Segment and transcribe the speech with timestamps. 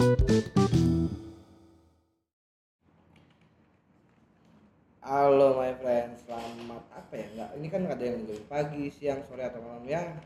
[0.00, 0.16] Halo
[5.60, 7.28] my friend, selamat apa ya?
[7.28, 10.16] Enggak, ini kan ada yang dengerin pagi, siang, sore atau malam ya.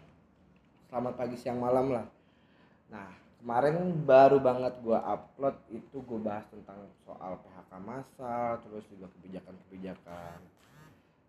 [0.86, 2.06] Selamat pagi, siang, malam lah.
[2.86, 9.10] Nah, kemarin baru banget gua upload itu gua bahas tentang soal PHK massal, terus juga
[9.18, 10.38] kebijakan-kebijakan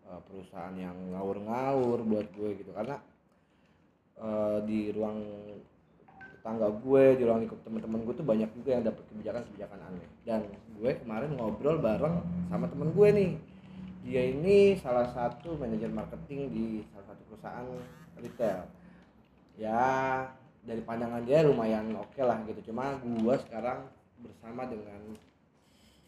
[0.06, 3.02] eh, perusahaan yang ngawur-ngawur buat gue gitu karena
[4.22, 5.18] eh, di ruang
[6.46, 10.06] tetangga gue, di ruang lingkup teman-teman gue tuh banyak juga yang dapat kebijakan-kebijakan aneh.
[10.22, 10.46] Dan
[10.78, 13.30] gue kemarin ngobrol bareng sama temen gue nih.
[14.06, 17.66] Dia ini salah satu manajer marketing di salah satu perusahaan
[18.22, 18.62] retail.
[19.58, 19.90] Ya,
[20.62, 22.70] dari pandangan dia lumayan oke lah gitu.
[22.70, 23.90] Cuma gue sekarang
[24.22, 25.18] bersama dengan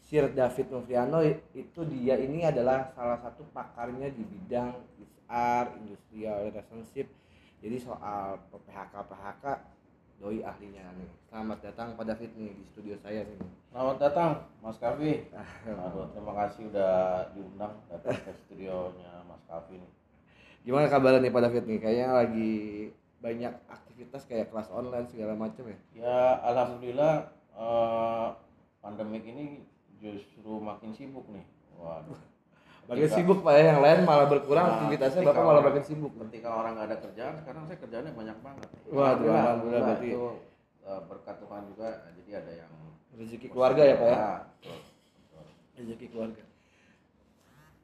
[0.07, 1.19] Sir David Novriano
[1.51, 4.71] itu dia ini adalah salah satu pakarnya di bidang
[5.27, 7.11] HR, industrial relationship.
[7.59, 9.45] Jadi soal PHK PHK
[10.19, 11.09] doi ahlinya nih.
[11.31, 13.39] Selamat datang pada David nih di studio saya nih.
[13.71, 15.31] Selamat datang Mas Kavi.
[15.87, 16.93] Aduh, terima kasih udah
[17.31, 19.91] diundang datang ke studionya Mas Kavi nih.
[20.67, 21.79] Gimana kabarnya nih Pak David nih?
[21.79, 22.53] Kayaknya lagi
[23.23, 25.77] banyak aktivitas kayak kelas online segala macam ya.
[25.95, 28.27] Ya alhamdulillah eh,
[28.83, 29.63] pandemik ini
[30.03, 31.47] justru makin sibuk nih.
[31.79, 32.19] Waduh.
[32.89, 36.11] Makin Ketika- sibuk Pak ya, yang lain malah berkurang Nah, aktivitasnya Bapak malah makin sibuk.
[36.25, 38.67] Ketika orang nggak ada kerjaan, sekarang saya kerjaannya banyak banget.
[38.89, 40.25] Waduh, alhamdulillah, berarti- itu
[40.81, 41.87] eh, berkat Tuhan juga.
[42.09, 42.71] Jadi ada yang
[43.13, 44.17] Rezeki keluarga ya Pak ya.
[44.17, 44.77] betul.
[45.77, 46.43] Rezeki keluarga.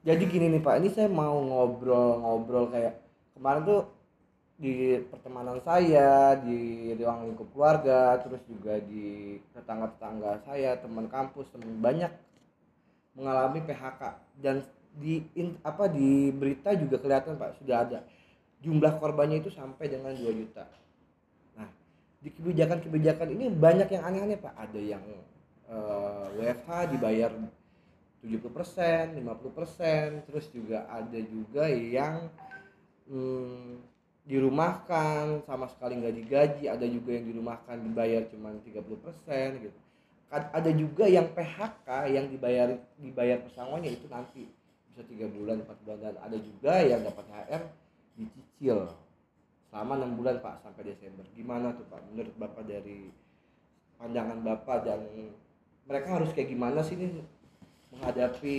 [0.01, 2.93] Jadi gini nih Pak, ini saya mau ngobrol-ngobrol kayak
[3.33, 3.81] kemarin tuh
[4.55, 6.57] di pertemanan saya, di
[6.95, 12.09] ruang lingkup keluarga, terus juga di tetangga-tetangga saya, teman kampus, teman banyak
[13.13, 14.01] mengalami PHK
[14.39, 14.63] dan
[14.95, 17.99] di in- apa di berita juga kelihatan Pak sudah ada
[18.63, 20.65] jumlah korbannya itu sampai dengan 2 juta.
[21.59, 21.69] Nah,
[22.23, 24.53] di kebijakan-kebijakan ini banyak yang aneh-aneh Pak.
[24.55, 25.03] Ada yang
[25.69, 27.31] eh, WFH dibayar
[28.25, 32.25] 70%, 50%, terus juga ada juga yang
[33.05, 33.77] hmm,
[34.25, 39.77] dirumahkan sama sekali nggak digaji, ada juga yang dirumahkan dibayar cuma 30% gitu.
[40.33, 44.49] Ada juga yang PHK yang dibayar dibayar pesangonnya itu nanti
[44.95, 47.63] bisa tiga bulan, empat bulan dan ada juga yang dapat THR
[48.15, 48.87] dicicil
[49.67, 51.27] selama enam bulan Pak sampai Desember.
[51.35, 53.11] Gimana tuh Pak menurut Bapak dari
[53.99, 55.03] pandangan Bapak dan
[55.83, 57.11] mereka harus kayak gimana sih nih
[57.91, 58.57] menghadapi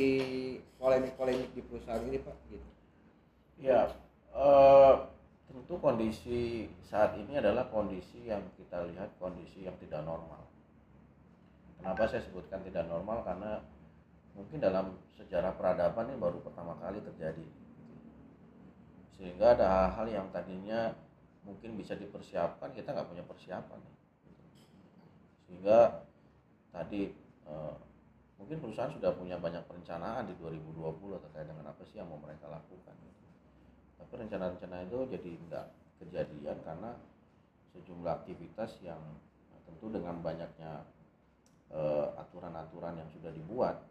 [0.77, 2.69] polemik-polemik di perusahaan ini Pak gitu.
[3.57, 3.89] Ya,
[4.37, 4.95] eh,
[5.49, 10.45] tentu kondisi saat ini adalah kondisi yang kita lihat kondisi yang tidak normal.
[11.81, 13.25] Kenapa saya sebutkan tidak normal?
[13.25, 13.65] Karena
[14.37, 17.47] mungkin dalam sejarah peradaban ini baru pertama kali terjadi.
[19.17, 20.93] Sehingga ada hal-hal yang tadinya
[21.43, 23.81] mungkin bisa dipersiapkan, kita nggak punya persiapan.
[25.49, 26.05] Sehingga
[26.69, 27.09] tadi
[27.49, 27.75] eh,
[28.37, 32.53] mungkin perusahaan sudah punya banyak perencanaan di 2020 terkait dengan apa sih yang mau mereka
[32.53, 32.93] lakukan
[33.97, 35.67] tapi rencana-rencana itu jadi tidak
[35.99, 36.95] kejadian karena
[37.75, 39.01] sejumlah aktivitas yang
[39.67, 40.85] tentu dengan banyaknya
[41.75, 43.83] eh, aturan-aturan yang sudah dibuat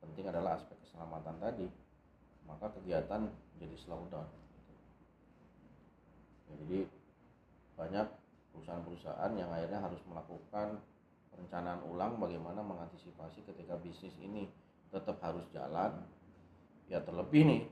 [0.00, 1.66] penting adalah aspek keselamatan tadi
[2.48, 3.30] maka kegiatan
[3.62, 4.72] jadi slow down gitu.
[6.50, 6.78] Ya, jadi
[7.78, 8.06] banyak
[8.52, 10.82] perusahaan-perusahaan yang akhirnya harus melakukan
[11.30, 14.50] perencanaan ulang bagaimana mengantisipasi ketika bisnis ini
[14.90, 15.94] tetap harus jalan
[16.90, 17.62] ya terlebih nih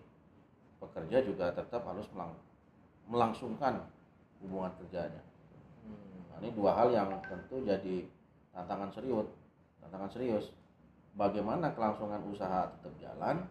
[0.78, 2.38] pekerja juga tetap harus melang-
[3.10, 3.82] melangsungkan
[4.38, 5.22] hubungan kerjanya.
[6.30, 8.06] Nah, ini dua hal yang tentu jadi
[8.54, 9.26] tantangan serius,
[9.82, 10.54] tantangan serius.
[11.18, 13.42] Bagaimana kelangsungan usaha tetap jalan,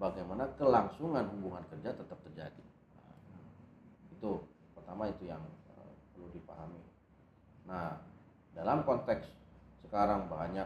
[0.00, 2.64] bagaimana kelangsungan hubungan kerja tetap terjadi.
[2.96, 3.12] Nah,
[4.16, 4.40] itu
[4.72, 5.44] pertama itu yang
[5.76, 6.80] eh, perlu dipahami.
[7.68, 8.00] Nah,
[8.56, 9.28] dalam konteks
[9.84, 10.64] sekarang banyak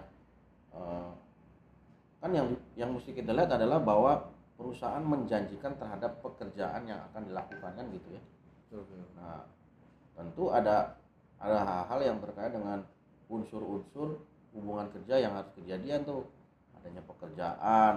[0.70, 1.10] eh,
[2.22, 7.74] kan yang yang mesti kita lihat adalah bahwa perusahaan menjanjikan terhadap pekerjaan yang akan dilakukan
[7.74, 8.22] kan gitu ya.
[9.18, 9.44] Nah,
[10.16, 10.94] tentu ada
[11.36, 12.80] ada hal-hal yang terkait dengan
[13.28, 14.16] unsur-unsur
[14.56, 16.24] hubungan kerja yang harus kejadian tuh.
[16.86, 17.94] Adanya pekerjaan,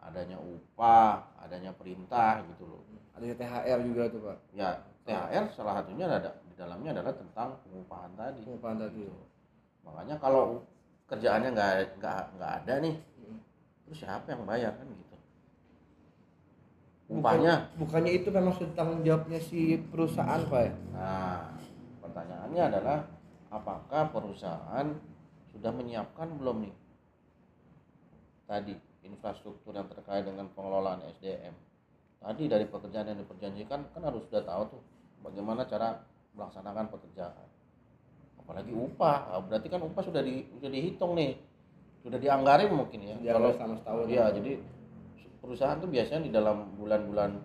[0.00, 2.80] adanya upah, adanya perintah gitu loh.
[3.12, 4.36] Ada THR juga tuh Pak.
[4.56, 8.40] Ya, THR salah satunya ada di dalamnya adalah tentang pengupahan tadi.
[8.48, 9.04] Pengupahan tadi.
[9.04, 9.24] Gitu.
[9.84, 10.64] Makanya kalau
[11.04, 13.38] kerjaannya nggak nggak nggak ada nih, Hmm.
[13.84, 15.16] terus siapa yang bayar kan gitu?
[17.04, 20.72] Bukan- Upahnya bukannya itu memang sudah tanggung jawabnya si perusahaan Pak ya?
[20.96, 21.52] Nah,
[22.00, 23.04] pertanyaannya adalah
[23.52, 24.88] apakah perusahaan
[25.52, 26.74] sudah menyiapkan belum nih
[28.44, 28.74] tadi
[29.04, 31.52] infrastruktur yang terkait dengan pengelolaan SDM.
[32.20, 34.82] Tadi dari pekerjaan yang diperjanjikan kan harus sudah tahu tuh
[35.20, 36.00] bagaimana cara
[36.34, 37.46] melaksanakan pekerjaan.
[38.44, 41.32] apalagi upah Ah, berarti kan upah sudah di sudah dihitung nih
[42.04, 44.04] sudah dianggarin mungkin ya Dia kalau selama setahun.
[44.12, 44.52] iya jadi
[45.40, 47.40] perusahaan tuh biasanya di dalam bulan-bulan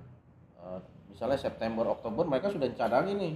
[0.59, 3.35] eh, misalnya September Oktober mereka sudah cadangin nih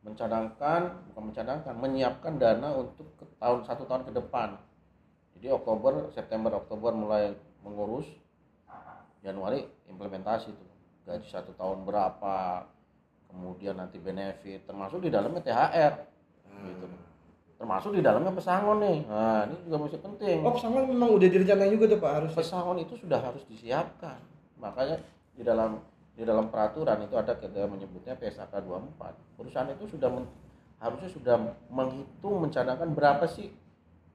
[0.00, 4.56] mencadangkan bukan mencadangkan menyiapkan dana untuk ke tahun satu tahun ke depan
[5.40, 7.32] jadi Oktober September Oktober mulai
[7.64, 8.04] mengurus
[9.20, 10.68] Januari implementasi tuh.
[11.04, 12.64] Gaji satu tahun berapa
[13.28, 15.92] kemudian nanti benefit termasuk di dalamnya THR
[16.50, 16.66] Nah.
[16.66, 16.86] gitu.
[17.56, 18.98] Termasuk di dalamnya pesangon nih.
[19.08, 20.40] Nah ini juga masih penting.
[20.40, 22.30] Oh, pesangon memang udah direncanain juga tuh Pak harus.
[22.32, 24.20] pesangon itu sudah harus disiapkan.
[24.60, 25.00] Makanya
[25.32, 25.80] di dalam
[26.12, 30.28] di dalam peraturan itu ada kita menyebutnya PSAK 24 perusahaan itu sudah men-
[30.80, 31.36] harusnya sudah
[31.68, 33.48] menghitung mencadangkan berapa sih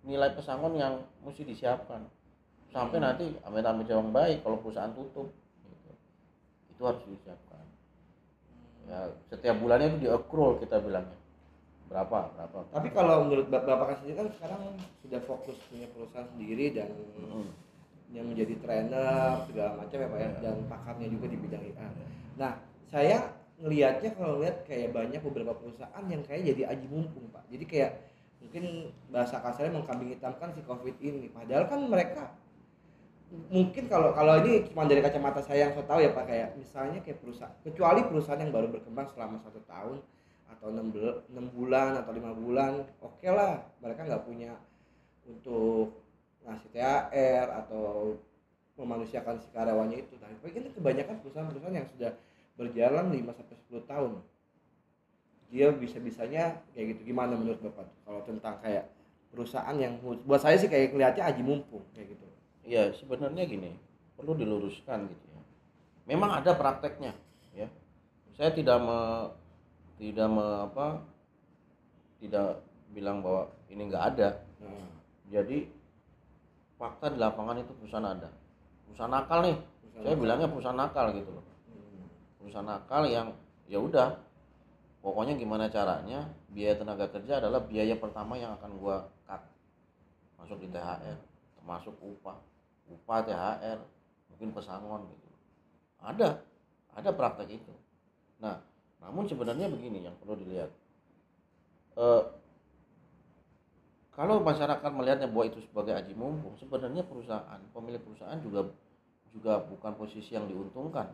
[0.06, 2.06] nilai pesangon yang mesti disiapkan
[2.70, 5.30] sampai nanti amit-amit yang baik kalau perusahaan tutup
[5.64, 5.92] gitu.
[6.70, 7.64] itu harus disiapkan
[8.86, 11.18] ya setiap bulannya itu di accrual kita bilangnya
[11.86, 14.62] berapa berapa Tapi kalau menurut Bap- Bapak sendiri kan sekarang
[15.02, 17.50] sudah fokus punya perusahaan sendiri dan Mm.
[18.14, 20.40] yang menjadi trainer segala macam ya Pak ya Iya.
[20.42, 21.88] dan pakarnya juga di bidang IA.
[22.38, 22.54] Nah,
[22.88, 23.18] saya
[23.58, 27.44] ngelihatnya kalau lihat kayak banyak beberapa perusahaan yang kayak jadi aji mumpung Pak.
[27.50, 27.92] Jadi kayak
[28.46, 31.34] mungkin bahasa kasarnya mengkambing hitamkan si Covid ini.
[31.34, 32.38] Padahal kan mereka
[33.50, 37.02] mungkin kalau kalau ini cuma dari kacamata saya yang saya tahu ya Pak kayak misalnya
[37.02, 39.98] kayak perusahaan kecuali perusahaan yang baru berkembang selama satu tahun
[40.46, 43.66] atau enam bulan atau lima bulan oke lah.
[43.82, 44.54] Mereka nggak punya
[45.26, 46.06] untuk
[46.46, 48.14] ngasih THR atau
[48.78, 50.14] memanusiakan si karyawannya itu.
[50.22, 52.14] Tapi kan kebanyakan perusahaan-perusahaan yang sudah
[52.56, 54.12] berjalan 5 sampai 10 tahun
[55.50, 57.14] dia bisa-bisanya kayak gitu.
[57.14, 57.88] Gimana menurut Bapak?
[58.06, 58.90] Kalau tentang kayak
[59.36, 62.26] perusahaan yang buat saya sih kayak kelihatannya aji mumpung kayak gitu.
[62.66, 63.76] Ya sebenarnya gini
[64.16, 65.42] perlu diluruskan gitu ya.
[66.08, 67.12] Memang ada prakteknya
[67.52, 67.68] ya.
[68.36, 69.00] Saya tidak me,
[70.00, 71.04] tidak me, apa
[72.20, 72.64] tidak
[72.96, 74.30] bilang bahwa ini nggak ada.
[74.64, 74.88] Nah,
[75.30, 75.68] jadi
[76.80, 78.30] fakta di lapangan itu perusahaan ada.
[78.88, 79.56] Perusahaan nakal nih.
[79.56, 81.46] Perusahaan saya bilangnya perusahaan nakal gitu loh.
[81.72, 82.08] Hmm.
[82.40, 83.28] perusahaan nakal yang
[83.68, 84.20] ya udah
[85.06, 89.46] pokoknya gimana caranya biaya tenaga kerja adalah biaya pertama yang akan gua cut.
[90.42, 91.22] Masuk di THR
[91.62, 92.42] termasuk upah.
[92.90, 93.78] Upah THR
[94.34, 95.30] mungkin pesangon gitu.
[96.02, 96.42] Ada
[96.98, 97.74] ada praktek itu.
[98.42, 98.58] Nah
[98.98, 100.74] namun sebenarnya begini yang perlu dilihat.
[102.02, 102.24] Eh,
[104.18, 108.74] kalau masyarakat melihatnya bahwa itu sebagai aji mumpung sebenarnya perusahaan pemilik perusahaan juga
[109.36, 111.12] juga bukan posisi yang diuntungkan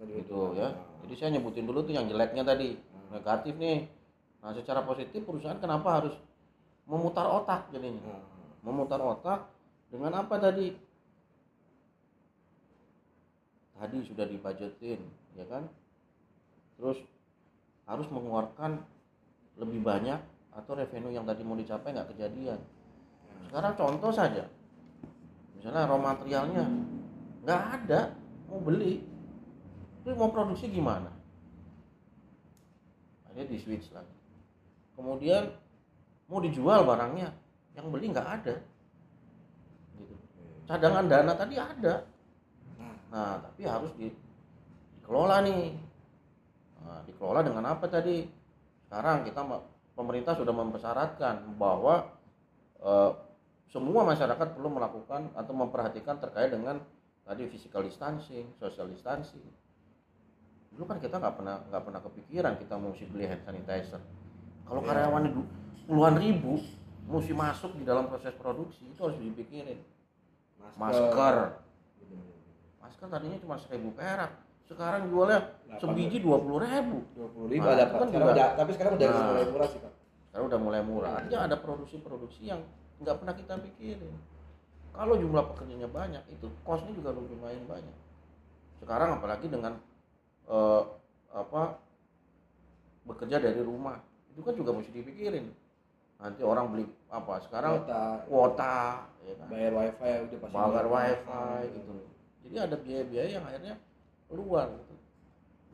[0.00, 0.40] gitu itu.
[0.60, 0.68] ya.
[1.06, 3.08] Jadi saya nyebutin dulu tuh yang jeleknya tadi, Hmm.
[3.16, 3.88] negatif nih.
[4.44, 6.14] Nah, secara positif perusahaan kenapa harus
[6.86, 8.02] memutar otak jadinya?
[8.02, 8.34] Nah,
[8.66, 9.46] Memutar otak
[9.94, 10.74] dengan apa tadi?
[13.76, 15.00] Tadi sudah dibajetin,
[15.36, 15.68] ya kan?
[16.74, 16.98] Terus
[17.86, 18.82] harus mengeluarkan
[19.56, 20.18] lebih banyak
[20.50, 22.58] atau revenue yang tadi mau dicapai nggak kejadian.
[23.46, 24.48] Sekarang contoh saja,
[25.54, 26.64] misalnya raw materialnya
[27.44, 28.00] nggak ada,
[28.50, 29.04] mau beli,
[30.06, 31.10] lu mau produksi gimana?
[33.26, 34.16] Akhirnya di switch lagi.
[34.94, 35.50] Kemudian
[36.30, 37.34] mau dijual barangnya,
[37.74, 38.54] yang beli nggak ada.
[39.98, 40.14] Gitu.
[40.70, 42.06] Cadangan dana tadi ada,
[43.10, 44.10] Nah, tapi harus di,
[45.00, 45.72] dikelola nih.
[46.82, 48.26] Nah, dikelola dengan apa tadi?
[48.86, 49.40] Sekarang kita
[49.96, 52.12] pemerintah sudah mempersyaratkan bahwa
[52.82, 53.10] eh,
[53.70, 56.78] semua masyarakat perlu melakukan atau memperhatikan terkait dengan
[57.26, 59.42] tadi physical distancing, social distancing.
[60.76, 64.00] Dulu kan kita nggak pernah nggak pernah kepikiran kita mesti beli hand sanitizer.
[64.68, 64.88] Kalau Iya.
[64.92, 65.40] karyawan itu
[65.88, 66.52] puluhan ribu
[67.08, 69.80] mesti masuk di dalam proses produksi itu harus dipikirin.
[70.76, 71.36] Masker,
[72.82, 74.34] masker tadinya cuma seribu perak,
[74.68, 75.40] sekarang jualnya
[75.80, 77.06] sebiji dua puluh ribu.
[77.16, 79.24] dua puluh ribu Nah, ada kan juga- udah, tapi sekarang udah Nah.
[79.32, 79.92] mulai murah sih Pak.
[80.28, 81.12] Sekarang udah mulai murah.
[81.22, 82.60] Artinya ada produksi-produksi yang
[83.00, 84.12] nggak pernah kita pikirin.
[84.92, 87.96] Kalau jumlah pekerjanya banyak, itu costnya juga lumayan banyak.
[88.82, 89.80] Sekarang apalagi dengan
[90.46, 90.82] eh,
[91.34, 91.62] apa
[93.06, 94.02] bekerja dari rumah,
[94.34, 95.46] itu kan juga mesti dipikirin.
[96.16, 97.38] Nanti orang beli apa?
[97.44, 98.76] Sekarang Kuota, kuota,
[99.26, 99.46] ya kan?
[99.52, 100.86] bayar wifi udah pasti bayar bayar.
[100.86, 101.92] wifi gitu
[102.46, 103.74] jadi ada biaya-biaya yang akhirnya
[104.30, 104.94] keluar gitu.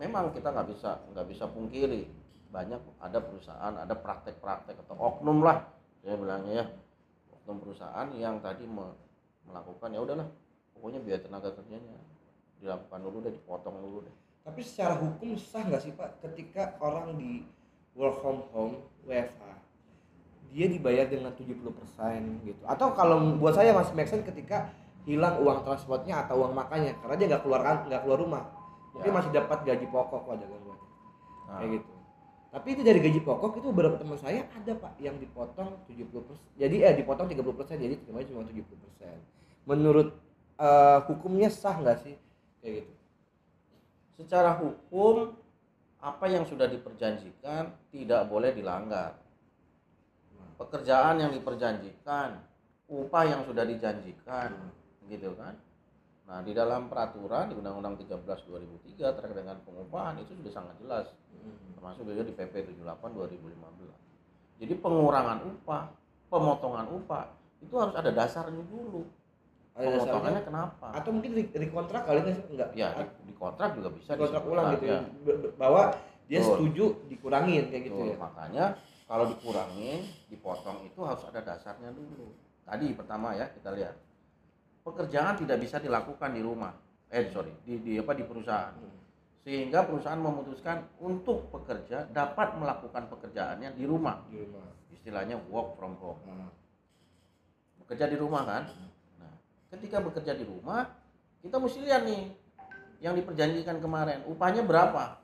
[0.00, 2.08] memang kita nggak bisa nggak bisa pungkiri
[2.48, 5.68] banyak ada perusahaan ada praktek-praktek atau oknum lah
[6.00, 6.66] saya bilangnya ya
[7.28, 8.96] oknum perusahaan yang tadi me-
[9.44, 10.28] melakukan ya udahlah
[10.72, 11.92] pokoknya biaya tenaga kerjanya
[12.56, 17.14] dilakukan dulu deh dipotong dulu deh Tapi secara hukum sah nggak sih Pak ketika orang
[17.14, 17.46] di
[17.94, 18.74] work from home
[19.06, 19.42] WFH
[20.52, 22.62] dia dibayar dengan 70% gitu.
[22.68, 24.68] Atau kalau buat saya masih make sense ketika
[25.08, 28.42] hilang uang transportnya atau uang makannya karena dia nggak keluar kan- nggak keluar rumah.
[28.92, 29.16] Mungkin Ya.
[29.16, 30.76] masih dapat gaji pokok wajar gangguan.
[31.48, 31.92] Nah, Kayak gitu.
[32.52, 36.76] tapi itu dari gaji pokok itu beberapa teman saya ada pak yang dipotong 70 jadi
[36.84, 38.76] eh dipotong 30 jadi terimanya cuma 70
[39.64, 40.12] menurut
[40.60, 42.14] eh, hukumnya sah nggak sih
[42.60, 42.92] kayak gitu
[44.22, 45.34] secara hukum
[46.02, 49.18] apa yang sudah diperjanjikan tidak boleh dilanggar.
[50.58, 52.38] Pekerjaan yang diperjanjikan
[52.86, 54.54] upah yang sudah dijanjikan
[55.10, 55.58] gitu kan?
[56.26, 61.06] Nah di dalam peraturan di Undang-Undang 13 2003 terkait dengan pengupahan itu sudah sangat jelas.
[61.74, 62.78] Termasuk juga di PP 78
[63.42, 64.02] 2015
[64.62, 65.90] jadi pengurangan upah
[66.30, 67.26] pemotongan upah
[67.58, 69.02] itu harus ada dasarnya dulu
[69.72, 70.86] ada dasarnya pemotongannya kenapa?
[70.92, 74.20] Atau mungkin di, di kontrak kali nggak enggak ya di, di kontrak juga bisa di
[74.20, 75.00] kontrak disebutkan, ulang gitu ya.
[75.00, 75.50] ya.
[75.56, 75.82] Bahwa
[76.28, 76.48] dia Betul.
[76.52, 78.16] setuju dikurangin kayak gitu Betul, ya.
[78.20, 78.64] makanya
[79.08, 82.36] kalau dikurangin dipotong itu harus ada dasarnya dulu.
[82.68, 83.96] Tadi pertama ya kita lihat.
[84.82, 86.74] Pekerjaan tidak bisa dilakukan di rumah.
[87.08, 88.76] Eh sorry di, di apa di perusahaan.
[89.42, 94.20] Sehingga perusahaan memutuskan untuk pekerja dapat melakukan pekerjaannya di rumah.
[94.28, 94.68] Di rumah.
[94.92, 96.20] Istilahnya work from home.
[96.28, 96.52] Nah,
[97.82, 98.62] bekerja di rumah kan?
[98.68, 98.92] Nah
[99.72, 100.84] ketika bekerja di rumah
[101.40, 102.28] kita mesti lihat nih
[103.02, 105.18] yang diperjanjikan kemarin upahnya berapa?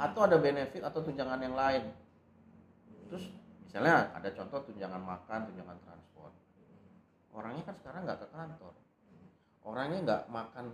[0.00, 1.90] Atau ada benefit atau tunjangan yang lain?
[3.10, 3.26] Terus
[3.66, 6.32] misalnya ada contoh tunjangan makan tunjangan transport.
[7.34, 8.74] Orangnya kan sekarang nggak ke kantor.
[9.66, 10.64] Orangnya nggak makan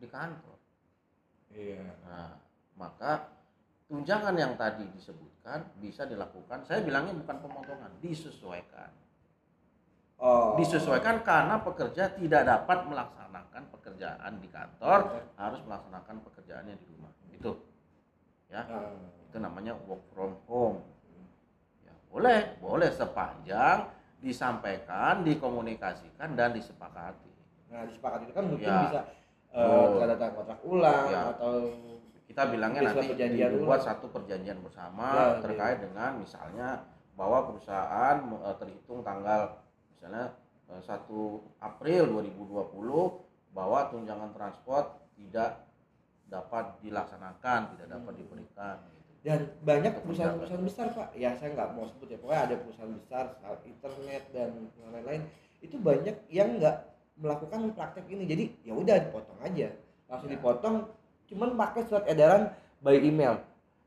[0.00, 0.58] di kantor.
[1.52, 1.84] Iya.
[2.08, 2.40] Nah
[2.80, 3.28] maka
[3.92, 8.88] tunjangan yang tadi disebutkan bisa dilakukan saya bilangnya bukan pemotongan disesuaikan
[10.22, 14.98] oh disesuaikan karena pekerja tidak dapat melaksanakan pekerjaan di kantor
[15.34, 17.52] harus melaksanakan pekerjaannya di rumah itu
[18.46, 18.94] ya Ah.
[19.26, 20.78] itu namanya work from home
[21.82, 23.90] ya, boleh boleh sepanjang
[24.22, 27.32] disampaikan dikomunikasikan dan disepakati
[27.66, 28.80] nah disepakati itu kan mungkin Ya.
[28.86, 29.00] bisa
[29.52, 29.98] eh, Oh.
[29.98, 31.22] tanda tangan kontrak ulang Ya.
[31.34, 31.52] atau
[32.24, 33.82] kita bilangnya nanti dibuat ulang.
[33.82, 36.68] satu perjanjian bersama Ya, terkait dengan misalnya
[37.12, 39.60] bahwa perusahaan eh, terhitung tanggal
[40.02, 40.34] misalnya
[40.66, 41.06] eh, 1
[41.62, 45.62] April 2020 bahwa tunjangan transport tidak
[46.26, 48.20] dapat dilaksanakan, tidak dapat Hmm.
[48.24, 49.10] diberikan gitu.
[49.22, 53.24] dan banyak perusahaan-perusahaan besar pak ya saya nggak mau sebut ya pokoknya ada perusahaan besar
[53.62, 54.50] internet dan
[54.90, 55.22] lain-lain
[55.62, 56.76] itu banyak yang nggak
[57.14, 59.70] melakukan praktek ini jadi ya udah dipotong aja
[60.10, 60.34] langsung Ya.
[60.34, 60.76] dipotong
[61.30, 62.50] cuman pakai surat edaran
[62.82, 63.38] by email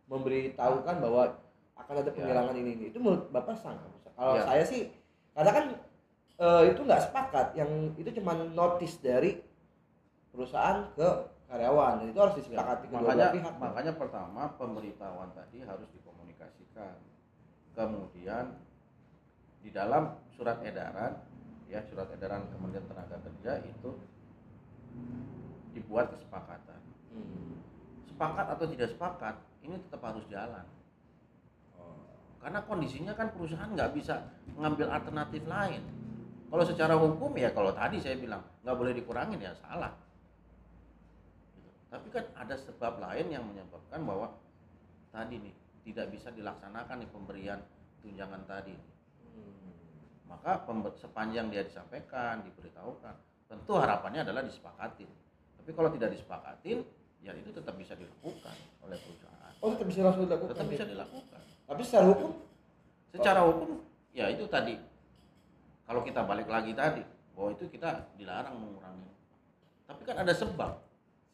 [0.08, 1.36] memberitahukan bahwa
[1.76, 2.16] akan ada Ya.
[2.16, 3.60] penghilangan ini, ini itu menurut bapak?
[3.60, 3.76] Mas?
[4.16, 4.44] kalau Ya.
[4.48, 4.82] saya sih
[5.36, 5.66] karena kan
[6.40, 7.48] eh, itu nggak sepakat.
[7.56, 9.40] Yang itu cuma notice dari
[10.32, 11.10] perusahaan ke
[11.48, 12.04] karyawan.
[12.04, 13.54] Dan itu harus disepakati kedua makanya pihak.
[13.60, 16.96] makanya pertama pemberitahuan tadi harus dikomunikasikan.
[17.76, 18.56] Kemudian
[19.64, 21.18] di dalam surat edaran
[21.66, 23.90] ya surat edaran Kementerian Tenaga Kerja itu
[25.74, 26.82] dibuat kesepakatan.
[27.16, 27.64] Hmm.
[28.12, 30.64] sepakat atau tidak sepakat ini tetap harus jalan.
[32.46, 35.82] Karena kondisinya kan perusahaan nggak bisa mengambil alternatif lain
[36.46, 39.92] kalau secara hukum ya kalau tadi saya bilang nggak boleh dikurangin ya salah
[41.54, 41.70] Gitu.
[41.90, 44.34] tapi kan ada sebab lain yang menyebabkan bahwa
[45.10, 47.60] tadi nih tidak bisa dilaksanakan nih pemberian
[48.00, 48.76] tunjangan tadi
[49.36, 50.32] Hmm.
[50.32, 50.64] maka
[50.96, 53.12] sepanjang dia disampaikan diberitahukan
[53.46, 55.12] tentu harapannya adalah disepakatin
[55.60, 56.88] tapi kalau tidak disepakatin
[57.20, 60.52] ya itu tetap bisa dilakukan oleh perusahaan Oh tetap bisa langsung dilakukan.
[60.56, 60.72] tetap ya?
[60.72, 62.32] bisa dilakukan Tapi secara hukum
[63.12, 63.70] secara hukum
[64.12, 64.74] ya itu tadi
[65.86, 67.06] kalau kita balik lagi tadi
[67.38, 69.12] bahwa itu kita dilarang mengurangi.
[69.86, 70.82] Tapi kan ada sebab.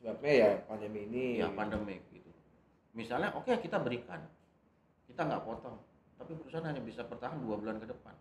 [0.01, 1.25] Sebabnya ya pandemi ini.
[1.39, 2.27] ya pandemik gitu.
[2.91, 4.19] Misalnya oke kita berikan.
[5.07, 5.79] Kita nggak potong.
[6.19, 8.13] Tapi perusahaan hanya bisa bertahan dua bulan ke depan.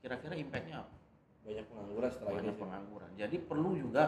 [0.00, 0.96] Kira-kira impactnya apa?
[1.44, 2.38] Banyak pengangguran setelah ini.
[2.40, 2.62] banyak sih.
[2.62, 3.10] pengangguran.
[3.20, 4.04] Jadi perlu juga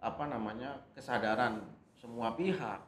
[0.00, 1.62] apa namanya kesadaran
[1.96, 2.80] semua pihak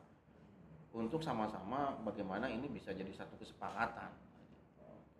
[0.97, 4.09] untuk sama-sama bagaimana ini bisa jadi satu kesepakatan.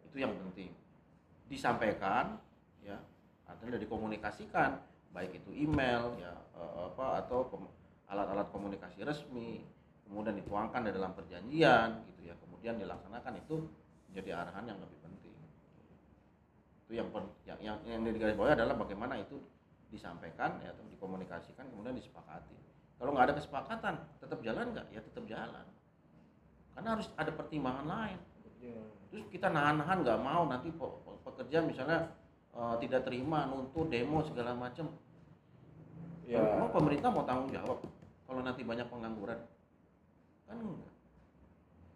[0.09, 0.73] Itu yang penting.
[1.47, 2.41] Disampaikan
[2.83, 2.99] ya
[3.47, 4.83] artinya dikomunikasikan.
[5.15, 7.49] Baik itu email ya eh, apa atau
[8.13, 9.65] alat-alat komunikasi resmi
[10.07, 12.35] kemudian dituangkan di dalam perjanjian gitu ya.
[12.43, 13.67] Kemudian dilaksanakan itu
[14.13, 15.37] menjadi arahan yang lebih penting.
[16.87, 19.41] Itu yang pen- yang yang, yang digarisbawahi adalah bagaimana itu
[19.91, 22.55] disampaikan ya atau dikomunikasikan kemudian disepakati.
[22.97, 24.87] Kalau nggak ada kesepakatan tetap jalan nggak?
[24.93, 25.67] Ya tetap jalan.
[26.77, 28.19] Karena harus ada pertimbangan lain.
[29.13, 32.13] Terus kita nahan-nahan nggak mau nanti pe- pe- pekerja misalnya
[32.57, 34.89] eh, tidak terima nuntut demo segala macam
[36.27, 36.43] Ya.
[36.59, 37.79] emang pemerintah mau tanggung jawab
[38.27, 39.39] kalau nanti banyak pengangguran
[40.43, 40.91] kan enggak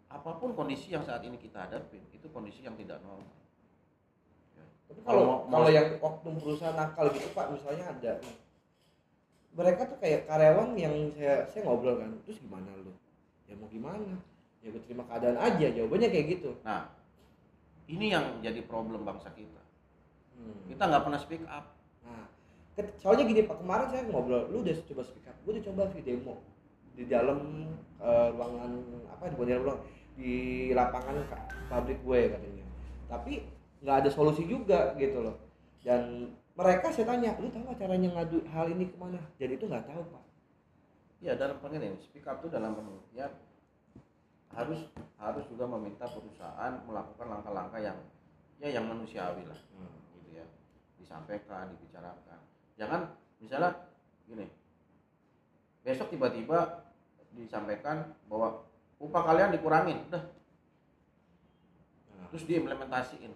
[0.07, 3.27] apa pun kondisi yang saat ini kita hadapi itu kondisi yang tidak normal
[4.87, 8.13] Tapi Kalau kalau mau- kalau mau- yang oknum perusahaan nakal gitu Pak, misalnya ada.
[9.51, 12.91] Mereka tuh kayak karyawan yang saya saya ngobrol kan, terus gimana lu?
[13.45, 14.19] Ya mau gimana?
[14.59, 16.85] ya gue terima keadaan aja jawabannya kayak gitu nah
[17.87, 19.57] ini yang jadi problem bangsa kita
[20.41, 20.65] Hmm.
[20.65, 21.65] kita nggak pernah speak up
[22.01, 22.25] Nah,
[22.97, 26.01] soalnya gini Pak, kemarin saya ngobrol, lu udah coba speak up, gue udah coba via
[26.01, 26.35] demo
[26.97, 27.39] di dalam
[28.01, 28.71] eh, ruangan
[29.13, 29.79] apa di dalam ruang
[30.17, 30.33] di
[30.73, 31.15] lapangan
[31.69, 32.65] pabrik gue katanya.
[33.05, 33.33] Tapi
[33.85, 35.37] nggak ada solusi juga gitu loh.
[35.85, 39.21] Dan mereka saya tanya, lu tahu caranya ngadu hal ini ke mana?
[39.39, 40.23] Jadi itu nggak tahu pak.
[41.21, 43.29] ya dalam pengertian speak up itu dalam pengertian
[44.57, 44.89] harus
[45.21, 47.97] harus juga meminta perusahaan melakukan langkah-langkah yang
[48.57, 50.10] ya yang manusiawi lah ya
[51.01, 52.39] disampaikan dibicarakan
[52.77, 53.09] jangan
[53.41, 53.73] misalnya
[54.29, 54.45] gini
[55.81, 56.85] besok tiba-tiba
[57.33, 58.61] disampaikan bahwa
[59.01, 60.21] upah kalian dikurangin udah
[62.21, 63.33] Nah, terus diimplementasiin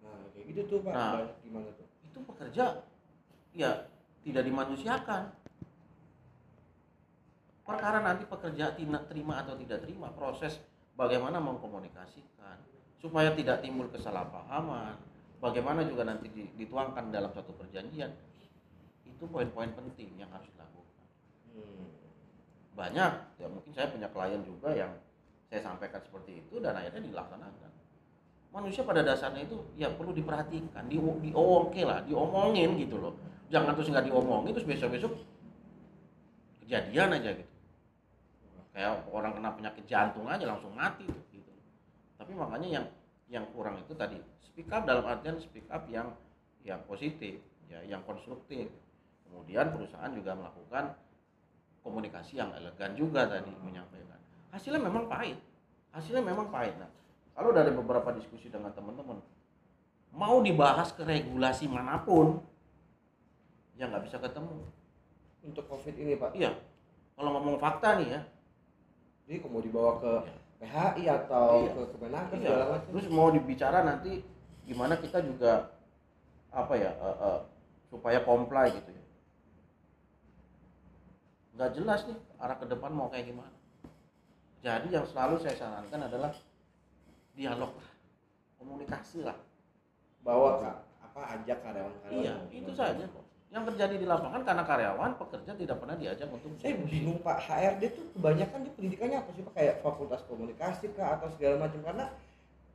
[0.00, 0.96] nah, kayak gitu tuh pak.
[0.96, 1.28] Nah.
[1.44, 1.84] Gimana tuh?
[2.14, 2.64] itu pekerja
[3.52, 3.70] ya
[4.22, 5.34] tidak dimanusiakan
[7.66, 10.62] perkara nanti pekerja tidak terima atau tidak terima proses
[10.94, 12.56] bagaimana mengkomunikasikan
[13.02, 14.94] supaya tidak timbul kesalahpahaman
[15.44, 18.08] bagaimana juga nanti di- dituangkan dalam suatu perjanjian
[19.04, 21.06] itu poin-poin penting yang harus dilakukan.
[21.52, 21.86] Hmm.
[22.74, 24.90] banyak ya mungkin saya punya klien juga yang
[25.46, 27.70] saya sampaikan seperti itu dan akhirnya dilaksanakan.
[28.50, 33.14] Manusia pada dasarnya itu ya perlu diperhatikan di di oke lah diomongin gitu loh.
[33.54, 35.12] Jangan terus nggak diomongin terus besok besok
[36.66, 37.54] kejadian aja gitu.
[38.74, 41.52] Kayak orang kena penyakit jantung aja langsung mati gitu.
[42.18, 42.86] Tapi makanya yang
[43.32, 44.20] yang kurang itu tadi.
[44.44, 46.12] Speak up dalam artian speak up yang
[46.64, 48.68] yang positif ya yang konstruktif.
[49.24, 50.94] Kemudian perusahaan juga melakukan
[51.82, 54.20] komunikasi yang elegan juga tadi menyampaikan.
[54.52, 55.36] Hasilnya memang pahit.
[55.92, 56.76] Hasilnya memang pahit.
[56.78, 56.90] Nah
[57.34, 59.18] kalau dari beberapa diskusi dengan teman-teman
[60.14, 62.38] mau dibahas ke regulasi mana pun
[63.74, 64.64] ya nggak bisa ketemu.
[65.44, 66.32] Untuk covid ini pak.
[66.32, 66.56] iya.
[67.14, 68.20] Kalau ngomong fakta nih ya.
[69.24, 70.43] Jadi kalau mau dibawa ke Iya.
[70.62, 71.72] PHI atau Iya.
[71.74, 72.46] ke Kemenaker Iya.
[72.46, 72.88] segala macam.
[72.90, 74.12] terus mau dibicara nanti
[74.64, 75.74] gimana kita juga
[76.50, 77.40] apa ya eh, eh,
[77.90, 79.04] supaya comply gitu ya
[81.54, 83.54] nggak jelas nih arah ke depan mau kayak gimana
[84.64, 86.32] jadi yang selalu saya sarankan adalah
[87.34, 87.90] dialog lah
[88.58, 89.38] komunikasi lah
[90.24, 90.70] bawa ke
[91.04, 95.76] apa ajak karyawan-karyawan iya itu saja kok yang terjadi di lapangan karena karyawan pekerja tidak
[95.78, 97.38] pernah diajak untuk saya bingung pak.
[97.38, 99.54] HRD tuh kebanyakan dia pendidikannya apa sih pak?
[99.54, 101.78] Kayak fakultas komunikasi kah atau segala macam?
[101.86, 102.10] Karena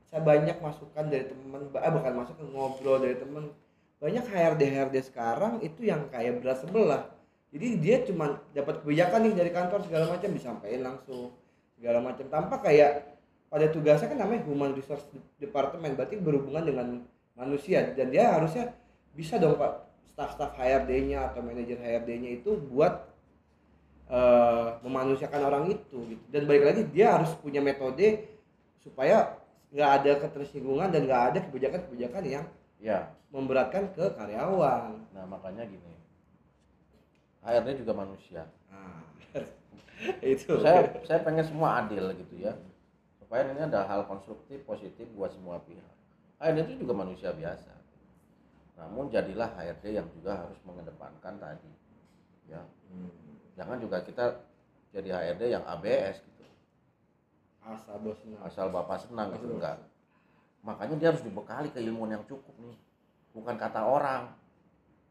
[0.08, 3.52] saya banyak masukan dari teman eh bukan masuk ke ngobrol dari teman
[4.00, 7.12] banyak HRD HRD sekarang itu yang kayak beras sebelah.
[7.52, 11.28] Jadi dia cuma dapat kebijakan nih dari kantor segala macam disampaikan langsung
[11.76, 12.24] segala macam.
[12.24, 13.20] Tanpa kayak
[13.52, 15.04] pada tugasnya kan namanya human resource
[15.36, 17.04] department berarti berhubungan dengan
[17.36, 17.84] manusia.
[17.92, 18.72] Dan dia harusnya
[19.12, 19.89] bisa dong pak
[20.20, 23.08] staff-staff HRD-nya atau manajer HRD-nya itu buat
[24.12, 26.24] eh, memanusiakan orang itu gitu.
[26.28, 28.28] Dan balik lagi dia harus punya metode
[28.84, 29.40] supaya
[29.72, 32.44] nggak ada ketersinggungan dan nggak ada kebijakan-kebijakan yang
[32.76, 33.08] ya.
[33.32, 35.00] memberatkan ke karyawan.
[35.16, 35.88] nah makanya gini.
[37.40, 38.44] HRD juga manusia.
[38.68, 39.00] Nah,
[40.20, 40.60] itu.
[40.60, 42.52] saya saya pengen semua adil gitu ya.
[43.16, 45.94] Supaya ini ada hal konstruktif positif buat semua pihak.
[46.44, 47.79] HRD itu juga manusia biasa
[48.80, 51.70] namun jadilah HRD yang juga harus mengedepankan tadi
[52.48, 52.62] ya.
[52.88, 53.12] Hmm.
[53.54, 54.40] jangan juga kita
[54.90, 56.44] jadi HRD yang ABS gitu.
[57.60, 58.40] Asal bos senang.
[58.42, 59.78] asal bapak senang gitu enggak.
[60.64, 62.76] makanya dia harus dibekali keilmuan yang cukup nih.
[63.32, 64.32] Bukan kata orang.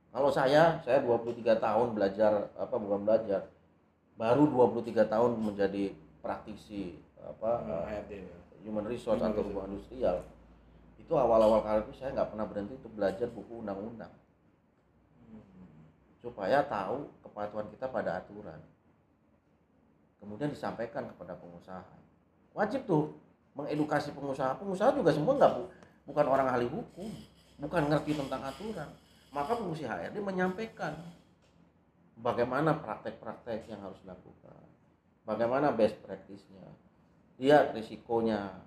[0.09, 3.49] Kalau saya saya 23 tahun belajar apa bukan belajar
[4.17, 8.25] baru 23 tahun menjadi praktisi apa HRD.
[8.65, 10.17] human resource Human atau hubungan industrial
[11.09, 14.13] itu awal-awal kali itu saya nggak pernah berhenti untuk belajar buku undang-undang.
[16.21, 18.61] Supaya tahu kepatuhan kita pada aturan.
[20.21, 21.97] Kemudian disampaikan kepada pengusaha.
[22.53, 23.17] Wajib tuh
[23.57, 24.53] mengedukasi pengusaha.
[24.61, 25.73] Pengusaha juga semua nggak bu-
[26.13, 27.09] bukan orang ahli hukum
[27.57, 28.93] bukan ngerti tentang aturan.
[29.33, 30.93] Maka fungsi HRD menyampaikan
[32.21, 34.61] bagaimana praktek-praktek yang harus dilakukan
[35.25, 36.65] bagaimana best practice-nya
[37.39, 38.65] lihat risikonya.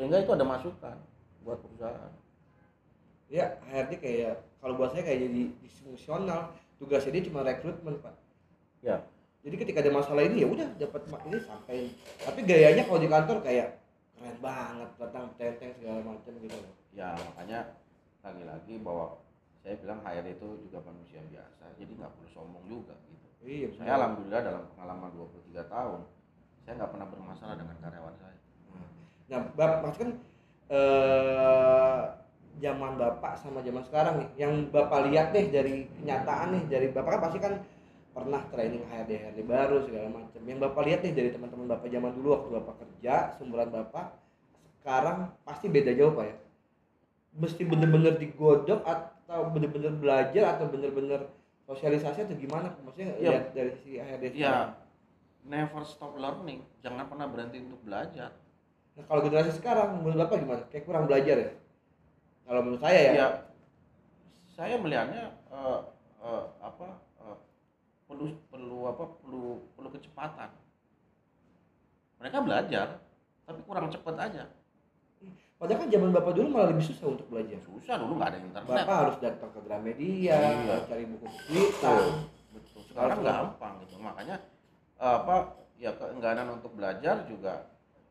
[0.00, 0.96] Sehingga itu ada masukan
[1.44, 2.12] buat perusahaan
[3.30, 6.50] Ya HRD kayak kalau buat saya kayak jadi disfungsional
[6.82, 8.16] tugasnya dia cuma rekrutmen pak.
[8.82, 9.06] Ya.
[9.46, 11.76] Jadi ketika ada masalah ini ya udah dapat ini sampai
[12.26, 13.78] tapi gayanya kalau di kantor kayak
[14.18, 16.58] keren banget datang tenteng segala macam gitu.
[16.92, 17.72] ya makanya
[18.20, 19.16] lagi-lagi bahwa
[19.64, 23.68] saya bilang HRD itu juga manusia biasa jadi nggak perlu sombong juga gitu Iya.
[23.80, 26.00] saya alhamdulillah dalam pengalaman 23 tahun
[26.66, 28.36] saya nggak pernah bermasalah dengan karyawan saya
[29.30, 30.10] Nah, Bap, maksud kan
[30.70, 32.00] eh
[32.60, 37.16] zaman Bapak sama zaman sekarang nih, yang Bapak lihat deh dari kenyataan nih, dari Bapak
[37.16, 37.54] kan pasti kan
[38.10, 42.10] pernah training HRD HRD baru segala macam yang bapak lihat nih dari teman-teman bapak zaman
[42.18, 44.18] dulu waktu bapak kerja seumuran bapak
[44.82, 46.36] sekarang pasti beda jauh pak ya?
[47.38, 51.30] Mesti bener-bener digodok atau bener-bener belajar atau bener-bener
[51.70, 52.74] sosialisasi atau gimana?
[52.82, 53.30] Maksudnya Ya.
[53.38, 54.74] lihat dari si HRD ya.
[55.46, 56.66] never stop learning.
[56.82, 58.34] Jangan pernah berhenti untuk belajar
[58.98, 60.62] Nah, kalau generasi sekarang menurut bapak gimana?
[60.68, 61.50] Kayak kurang belajar ya?
[62.50, 63.28] Kalau menurut saya ya, ya
[64.58, 65.80] saya melihatnya eh,
[66.20, 66.88] eh, apa
[67.22, 67.36] eh,
[68.10, 69.44] perlu perlu apa perlu
[69.78, 70.50] perlu kecepatan.
[72.20, 73.00] Mereka belajar
[73.46, 74.44] tapi kurang cepat aja.
[75.60, 77.60] Padahal kan zaman bapak dulu malah lebih susah untuk belajar.
[77.60, 78.68] Susah dulu nggak ada internet.
[78.84, 80.76] Bapak harus datang ke Gramedia Iya.
[80.88, 81.94] cari buku kita
[82.56, 82.80] betul.
[82.88, 83.96] Sekarang gampang gitu.
[84.00, 84.36] Makanya
[85.00, 87.68] apa ya keengganan untuk belajar juga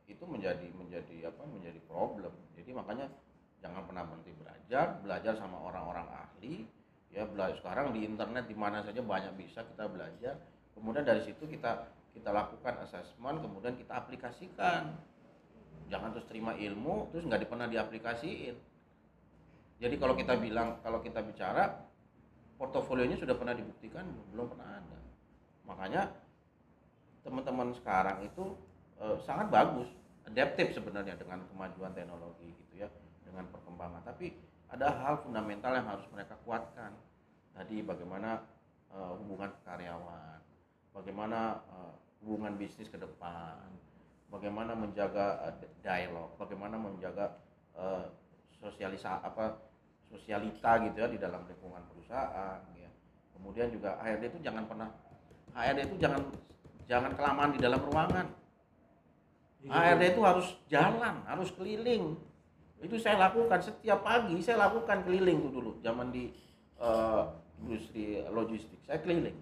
[0.10, 2.34] itu menjadi menjadi apa menjadi problem.
[2.58, 3.06] Jadi makanya
[3.62, 6.66] jangan pernah berhenti belajar belajar sama orang-orang ahli
[7.14, 10.42] ya belajar sekarang di internet di mana saja banyak bisa kita belajar.
[10.74, 11.86] Kemudian dari situ kita
[12.18, 14.98] kita lakukan assessment kemudian kita aplikasikan.
[15.90, 18.58] Jangan terus terima ilmu terus nggak pernah diaplikasiin.
[19.80, 21.86] Jadi kalau kita bilang kalau kita bicara
[22.58, 24.06] portofolionya sudah pernah dibuktikan?
[24.34, 25.00] Belum pernah ada.
[25.70, 26.02] Makanya
[27.24, 28.58] teman-teman sekarang itu
[29.00, 29.99] eh, sangat bagus
[30.30, 32.88] adaptif sebenarnya dengan kemajuan teknologi gitu ya
[33.26, 34.06] dengan perkembangan.
[34.06, 34.34] Tapi
[34.70, 36.94] ada hal fundamental yang harus mereka kuatkan.
[37.58, 38.46] Tadi bagaimana
[38.94, 40.40] eh, hubungan karyawan
[40.94, 43.56] bagaimana eh, hubungan bisnis ke depan
[44.30, 47.40] bagaimana menjaga eh, dialog bagaimana menjaga
[47.78, 48.06] eh,
[48.60, 49.58] sosialisa apa
[50.10, 52.90] sosialita gitu ya di dalam lingkungan perusahaan ya.
[53.38, 54.90] Kemudian juga HRD itu jangan pernah
[55.54, 56.22] HRD itu jangan
[56.90, 58.26] jangan kelamaan di dalam ruangan
[59.60, 60.00] Iya.
[60.00, 62.16] HRD itu harus jalan harus keliling.
[62.80, 66.32] Itu saya lakukan setiap pagi saya lakukan keliling tuh dulu zaman di
[66.80, 67.22] eh,
[67.60, 68.80] industri logistik.
[68.88, 69.36] Saya keliling.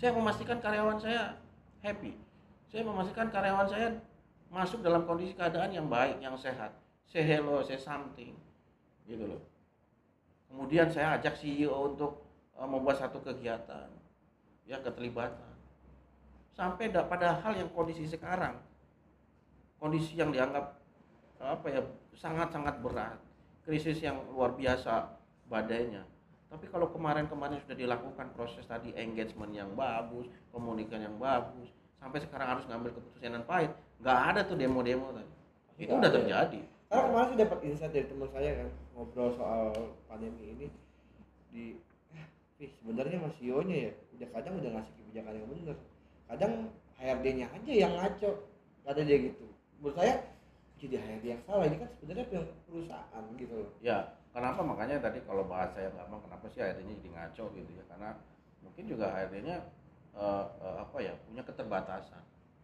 [0.00, 1.36] Saya memastikan karyawan saya
[1.84, 2.16] happy.
[2.72, 4.00] Saya memastikan karyawan saya
[4.48, 6.72] masuk dalam kondisi keadaan yang baik yang sehat.
[7.04, 8.32] Say hello say something
[9.04, 9.42] gitu loh.
[10.48, 12.24] Kemudian saya ajak CEO untuk
[12.56, 13.92] eh, membuat satu kegiatan
[14.64, 15.52] ya keterlibatan.
[16.56, 18.69] Sampai da- pada hal yang kondisi sekarang
[19.80, 20.76] kondisi yang dianggap
[21.40, 21.80] apa ya
[22.12, 23.16] sangat-sangat berat
[23.64, 25.08] krisis yang luar biasa
[25.48, 26.04] badainya.
[26.52, 32.58] Tapi kalau kemarin-kemarin sudah dilakukan proses tadi engagement yang bagus komunikasi yang bagus sampai sekarang
[32.58, 35.32] harus ngambil keputusan yang pahit nggak ada tuh demo-demo tadi.
[35.80, 36.16] Itu Nggak udah ada.
[36.20, 36.60] terjadi.
[36.90, 39.64] Karena kemarin sih dapat insight dari teman saya kan ngobrol soal
[40.10, 40.66] pandemi ini
[41.54, 41.64] di
[42.58, 45.76] eh, sebenarnya Mas Ionya ya udah kadang udah ngasih kebijakan yang bener.
[46.28, 46.52] Kadang
[46.98, 48.30] HRD-nya aja yang ngaco.
[48.84, 49.46] Kata dia gitu
[49.80, 50.14] menurut saya
[50.80, 52.26] jadi HRD yang salah ini kan sebenarnya
[52.68, 53.70] perusahaan gitu loh.
[53.84, 54.60] Ya kenapa?
[54.64, 57.84] Makanya tadi kalau bahasa yang gampang kenapa sih HRD-nya jadi ngaco gitu ya?
[57.88, 58.10] Karena
[58.64, 59.56] mungkin juga HRD-nya
[60.16, 62.22] eh, eh, apa ya punya keterbatasan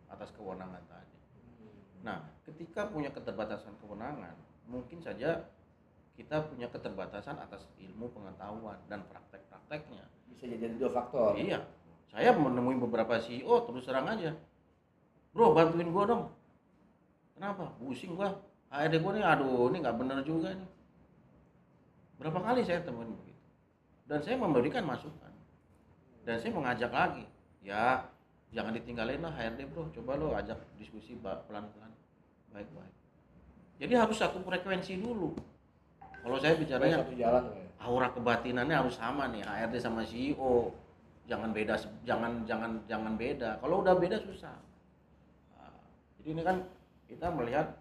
[0.09, 1.17] atas kewenangan tadi.
[2.05, 4.37] Nah, ketika punya keterbatasan kewenangan,
[4.71, 5.43] mungkin saja
[6.17, 10.05] kita punya keterbatasan atas ilmu pengetahuan dan praktek-prakteknya.
[10.33, 11.37] bisa jadi dua faktor.
[11.37, 11.65] Iya,
[12.13, 14.37] saya menemui beberapa CEO terus terang aja,
[15.33, 16.25] bro bantuin gua dong.
[17.37, 17.77] Kenapa?
[17.77, 18.33] Pusing gua.
[18.73, 20.71] HRD gua nih, aduh ini nggak bener juga nih.
[22.17, 23.45] Berapa kali saya temuin begitu.
[24.09, 25.33] Dan saya memberikan masukan.
[26.25, 27.25] Dan saya mengajak lagi,
[27.63, 28.03] ya
[28.51, 31.93] jangan ditinggalin lah HRD bro, coba lo ajak diskusi pelan-pelan,
[32.51, 32.95] baik-baik.
[33.79, 35.37] Jadi harus satu frekuensi dulu.
[36.01, 40.73] Kalau saya bicaranya satu jalan ya aura kebatinannya harus sama nih HRD sama CEO
[41.27, 41.75] jangan beda
[42.07, 44.55] jangan jangan jangan beda kalau udah beda susah
[45.57, 45.73] Nah,
[46.21, 46.57] jadi ini kan
[47.07, 47.79] kita melihat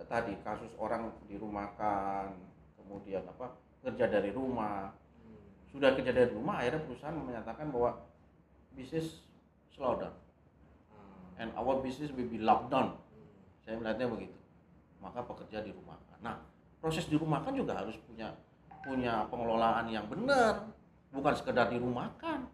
[0.00, 2.32] eh, tadi kasus orang dirumahkan
[2.80, 3.52] kemudian apa
[3.84, 4.92] kerja dari rumah.
[5.68, 8.00] Sudah kerja dari rumah akhirnya perusahaan menyatakan bahwa
[8.72, 9.20] bisnis
[9.68, 10.16] slow down.
[11.38, 12.98] And our business will be locked down.
[13.62, 14.34] Saya melihatnya begitu.
[14.98, 16.18] Maka pekerja dirumahkan.
[16.24, 16.40] Nah
[16.82, 18.34] proses dirumahkan juga harus punya
[18.82, 20.66] punya pengelolaan yang benar.
[21.12, 22.48] Bukan sekedar dirumahkan.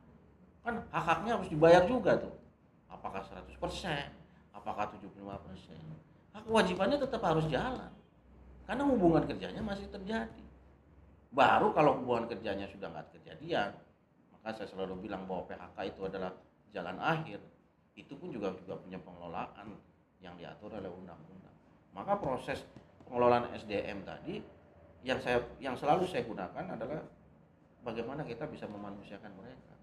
[0.67, 2.35] Kan hak-haknya harus dibayar juga tuh.
[2.91, 4.24] Apakah 100%
[4.64, 5.20] apakah 75%
[6.35, 7.92] hak kewajibannya tetap harus jalan.
[8.64, 10.44] Karena hubungan kerjanya masih terjadi.
[11.31, 13.77] Baru kalau hubungan kerjanya sudah nggak kejadian
[14.33, 16.33] maka saya selalu bilang bahwa PHK itu adalah
[16.72, 17.40] jalan akhir.
[17.96, 19.72] Itu pun juga juga punya pengelolaan
[20.20, 21.57] yang diatur oleh undang-undang.
[21.96, 22.61] Maka proses
[23.09, 24.44] pengelolaan SDM tadi
[25.00, 27.00] yang saya yang selalu saya gunakan adalah
[27.85, 29.74] bagaimana kita bisa memanusiakan mereka.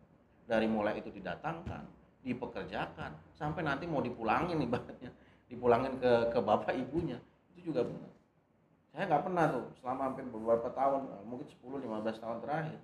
[0.46, 3.12] Dari mulai itu didatangkan dipekerjakan.
[3.34, 5.12] Sampai nanti mau dipulangin ibaratnya.
[5.50, 7.18] Dipulangin ke ke bapak ibunya.
[7.54, 8.12] Itu juga benar.
[8.92, 12.80] Saya nggak pernah tuh selama hampir beberapa tahun mungkin 10-15 tahun terakhir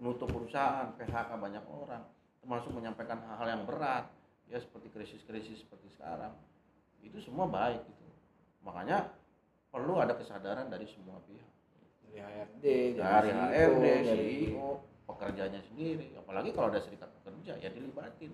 [0.00, 2.02] menutup perusahaan PHK banyak orang
[2.40, 4.08] termasuk menyampaikan hal-hal yang berat
[4.48, 6.32] ya seperti krisis-krisis seperti sekarang.
[7.04, 8.04] Itu semua baik gitu.
[8.64, 9.12] Makanya
[9.68, 11.52] perlu ada kesadaran dari semua pihak.
[12.08, 12.64] Dari HRD
[12.96, 14.68] dari CEO, HRD, dari CEO,
[15.04, 18.32] pekerjanya sendiri apalagi kalau ada serikat pekerja ya dilibatin.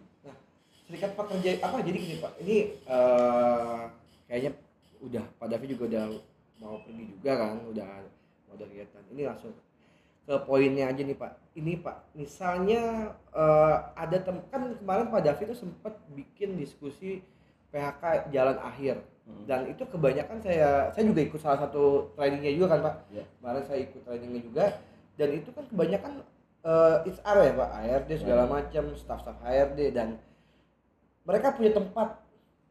[0.86, 1.82] Serikat pekerja apa?
[1.82, 3.82] Jadi gini pak ini eh,
[4.26, 4.50] kayaknya
[5.00, 6.04] udah Pak Davi juga udah
[6.60, 7.88] mau pergi juga kan udah
[8.46, 9.02] mau ada kegiatan.
[9.14, 9.52] Ini langsung
[10.26, 11.32] ke poinnya aja nih pak.
[11.58, 17.22] Ini pak misalnya eh, ada tem kan kemarin Pak Davi tuh sempat bikin diskusi
[17.74, 18.98] PHK jalan akhir.
[19.30, 19.46] Hmm.
[19.46, 22.94] dan itu kebanyakan saya saya juga ikut salah satu trainingnya juga kan pak.
[23.14, 23.24] Iya.
[23.38, 24.64] kemarin saya ikut trainingnya juga.
[25.14, 26.12] Dan itu kan kebanyakan
[26.60, 27.70] eh HR ya pak?
[27.72, 28.50] HRD segala Ya.
[28.50, 30.20] macam staff-staff HRD dan
[31.24, 32.20] mereka punya tempat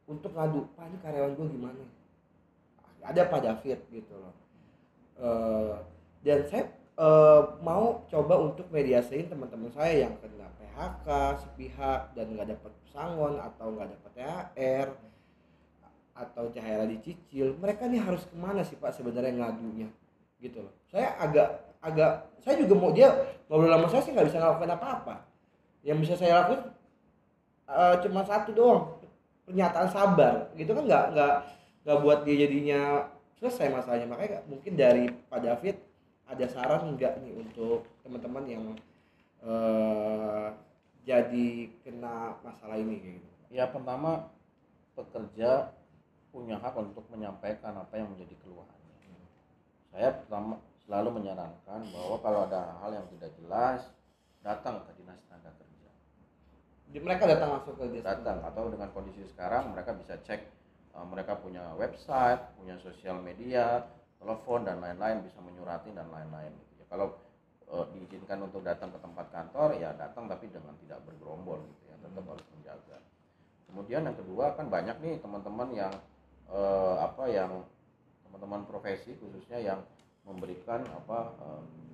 [0.06, 1.84] untuk ngadu pak ini karyawan gue gimana?
[3.00, 4.36] Ada Pak David gitu loh.
[5.20, 5.74] Eh,
[6.22, 6.68] dan saya
[7.00, 11.08] eh, mau coba untuk mediasiin teman-teman saya yang kena PHK
[11.40, 14.88] sepihak dan nggak dapat pesangon atau nggak dapat THR
[16.20, 17.56] atau THR dicicil.
[17.56, 19.88] Mereka nih harus ke mana sih Pak sebenarnya ngadunya?
[20.44, 20.76] Gitu loh.
[20.92, 23.12] Saya agak agak saya juga mau dia
[23.48, 25.16] ngobrol sama saya sih nggak bisa ngelakuin apa-apa.
[25.84, 26.62] Yang bisa saya lakukan
[27.70, 28.82] eh, cuma satu doang
[29.48, 30.34] pernyataan sabar.
[30.56, 31.34] Gitu kan nggak nggak
[31.88, 32.82] nggak buat dia jadinya
[33.40, 34.08] selesai masalahnya.
[34.08, 35.76] Makanya mungkin dari Pak David
[36.30, 38.66] ada saran nggak nih untuk teman-teman yang
[39.44, 40.48] eh,
[41.08, 41.48] jadi
[41.82, 43.30] kena masalah ini gitu?
[43.50, 44.30] Ya pertama
[44.94, 45.74] pekerja
[46.30, 48.80] punya hak untuk menyampaikan apa yang menjadi keluhannya
[49.90, 53.86] saya pertama selalu menyarankan bahwa kalau ada hal yang tidak jelas
[54.42, 55.92] datang ke dinas tenaga kerja.
[56.98, 60.42] Mereka datang langsung ke dia datang atau dengan kondisi sekarang mereka bisa cek
[60.98, 63.86] uh, mereka punya website punya sosial media
[64.18, 66.86] telepon dan lain-lain bisa menyurati dan lain-lain gitu ya.
[66.90, 67.22] Kalau
[67.70, 72.02] uh, diizinkan untuk datang ke tempat kantor ya datang tapi dengan tidak bergerombol gitu ya.
[72.02, 72.98] Tetap harus menjaga.
[73.70, 75.94] Kemudian yang kedua kan banyak nih teman-teman yang
[76.50, 77.62] eh, apa yang
[78.26, 79.86] teman-teman profesi khususnya yang
[80.30, 81.34] memberikan apa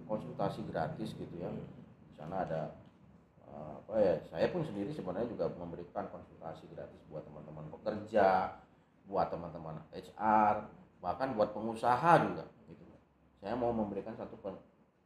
[0.05, 1.49] konsultasi gratis gitu ya.
[1.49, 2.75] Di sana ada
[3.47, 8.59] eh, apa ya saya pun sendiri sebenarnya juga memberikan konsultasi gratis buat teman-teman pekerja
[9.05, 10.65] buat teman-teman HR
[10.99, 12.83] bahkan buat pengusaha juga gitu.
[13.39, 14.63] Saya mau memberikan satu pen-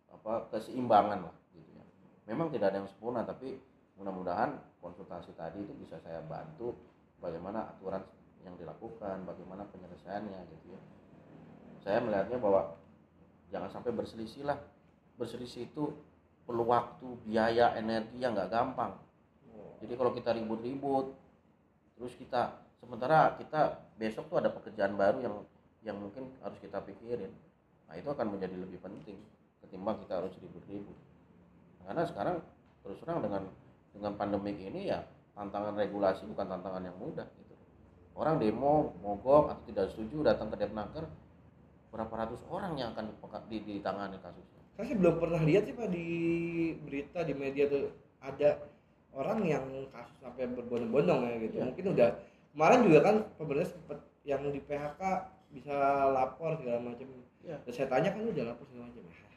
[0.10, 1.84] apa keseimbangan lah gitu ya.
[2.32, 3.60] Memang tidak ada yang sempurna tapi
[4.00, 6.72] mudah-mudahan konsultasi tadi itu bisa saya bantu
[7.20, 8.00] bagaimana aturan
[8.48, 10.82] yang dilakukan bagaimana penyelesaiannya gitu ya.
[11.84, 12.79] Saya melihatnya bahwa
[13.50, 14.58] jangan sampai berselisih lah.
[15.20, 15.94] Berselisih itu
[16.50, 18.98] perlu waktu biaya energi yang nggak gampang.
[19.80, 21.16] Jadi kalau kita ribut-ribut
[21.96, 25.36] terus kita sementara kita besok tuh ada pekerjaan baru yang
[25.84, 27.32] yang mungkin harus kita pikirin.
[27.88, 29.20] Nah itu akan menjadi lebih penting
[29.64, 30.98] ketimbang kita harus ribut-ribut.
[31.84, 32.38] Karena sekarang
[32.84, 33.44] terus terang dengan
[33.96, 35.04] dengan pandemik ini ya
[35.36, 37.56] tantangan regulasi bukan tantangan yang mudah gitu.
[38.20, 41.08] Orang demo mogok atau tidak setuju datang ke Depnaker
[41.90, 43.10] berapa ratus orang yang akan
[43.50, 46.08] di, ditangani kasusnya saya sih belum pernah lihat sih pak di
[46.86, 47.90] berita di media tuh
[48.22, 48.62] ada
[49.12, 51.66] orang yang kasus sampai berbondong-bondong ya gitu Iya.
[51.66, 52.10] mungkin udah
[52.54, 55.02] kemarin juga kan pemerintah sempat yang di PHK
[55.50, 55.76] bisa
[56.14, 57.08] lapor segala macam
[57.42, 57.58] Iya.
[57.66, 59.34] dan saya tanya kan udah lapor segala macam Ah,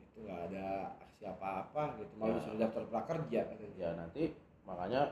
[0.00, 0.66] itu nggak ada
[1.04, 2.36] aksi apa-apa gitu malah Ya.
[2.40, 3.76] disuruh daftar prakerja katanya.
[3.76, 4.22] ya nanti
[4.64, 5.02] makanya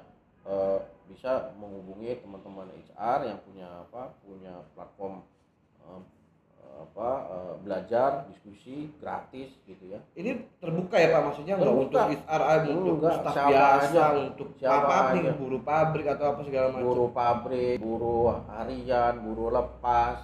[0.45, 5.21] eh, bisa menghubungi teman-teman HR yang punya apa punya platform
[5.85, 6.01] eh,
[6.75, 9.99] apa eh, belajar diskusi gratis gitu ya.
[10.13, 11.23] Ini terbuka ya pak?
[11.25, 14.07] Maksudnya nggak untuk SRI untuk Enggak, staf biasa aja.
[14.21, 16.83] untuk Siapa apa nih buruh pabrik atau apa segala macam.
[16.83, 20.17] Buruh pabrik buruh harian buruh lepas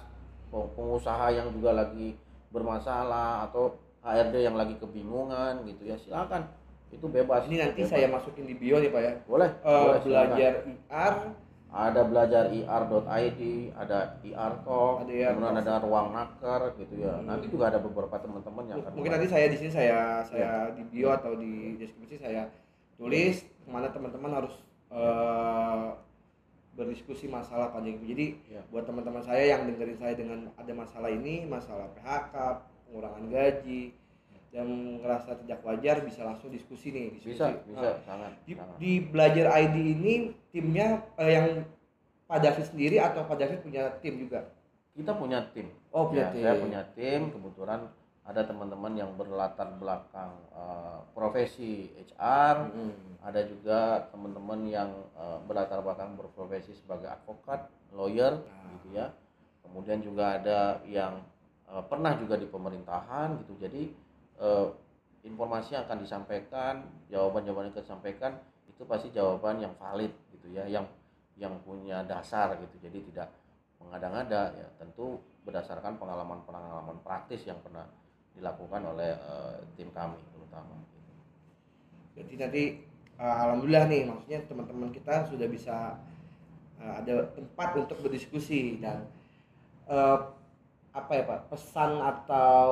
[0.47, 2.15] peng- pengusaha yang juga lagi
[2.51, 6.45] bermasalah atau HRD yang lagi kebingungan gitu ya silakan.
[6.89, 7.89] Itu bebas ini nanti Bebas.
[7.89, 9.13] saya masukin di bio nih pak ya.
[9.23, 10.27] Boleh, Eh, boleh silakan.
[10.29, 11.13] belajar IR
[11.71, 13.41] ada belajar ir.id
[13.73, 15.63] ada ir talk Ada IR kemudian Talk.
[15.63, 17.25] ada ruang naker gitu ya Hmm.
[17.25, 20.83] nanti juga ada beberapa teman-teman yang akan mungkin nanti saya di sini saya saya di
[20.83, 22.51] bio atau di deskripsi saya
[22.95, 24.53] tulis ke mana teman-teman harus
[24.91, 25.87] eh,
[26.71, 28.63] berdiskusi masalah pada jadi Ya.
[28.67, 32.35] buat teman-teman saya yang dengerin saya dengan ada masalah ini masalah PHK
[32.85, 33.95] pengurangan gaji
[34.51, 34.67] dan
[34.99, 37.39] ngerasa tidak wajar bisa langsung diskusi nih diskusi.
[37.39, 40.13] bisa bisa Nah, sangat di, sangat di belajar ID ini
[40.51, 41.47] timnya eh, yang
[42.27, 44.51] Pak David sendiri atau Pak David punya tim juga
[44.91, 47.81] kita punya tim oh punya Ya, tim saya punya tim kebetulan
[48.21, 52.91] ada teman-teman yang berlatar belakang eh, profesi HR Mm-mm.
[53.23, 53.79] ada juga
[54.11, 58.67] teman-teman yang eh, berlatar belakang berprofesi sebagai advokat lawyer Nah.
[58.75, 59.07] gitu ya
[59.63, 61.23] kemudian juga ada yang
[61.71, 63.95] eh, pernah juga di pemerintahan gitu jadi
[64.41, 64.67] eh,
[65.21, 66.73] informasi yang akan disampaikan
[67.13, 68.31] jawaban-jawaban yang akan disampaikan
[68.65, 70.85] itu pasti jawaban yang valid gitu ya yang
[71.37, 73.27] yang punya dasar gitu jadi tidak
[73.77, 77.85] mengada-ngada ya tentu berdasarkan pengalaman-pengalaman praktis yang pernah
[78.33, 81.11] dilakukan oleh eh, tim kami terutama gitu.
[82.21, 82.63] Jadi nanti
[83.21, 85.95] uh, alhamdulillah nih maksudnya teman-teman kita sudah bisa
[86.81, 89.05] uh, ada tempat untuk berdiskusi dan
[89.85, 90.33] uh,
[90.91, 91.39] apa ya Pak?
[91.47, 92.67] Pesan atau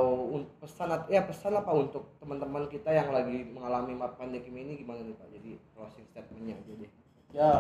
[0.60, 4.74] pesan ya pesan apa untuk teman-teman kita yang lagi mengalami pandemi ini?
[4.84, 5.28] Gimana nih Pak?
[5.32, 6.92] Jadi closing statementnya aja deh.
[7.30, 7.52] ya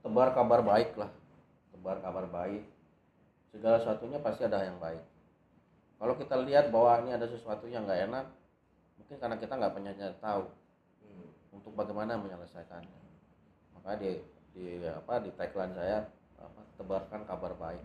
[0.00, 1.12] tebar kabar baik lah.
[1.76, 2.64] Tebar kabar baik.
[3.52, 5.04] Segala sesuatunya pasti ada yang baik.
[6.00, 8.26] Kalau kita lihat bahwa ini ada sesuatu yang nggak enak
[8.96, 9.92] mungkin karena kita nggak punya
[10.24, 10.44] tahu
[11.04, 11.28] Hmm.
[11.52, 13.00] untuk bagaimana menyelesaikannya.
[13.76, 14.24] Maka di
[14.56, 16.08] di apa di tagline saya
[16.40, 17.84] apa, tebarkan kabar baik.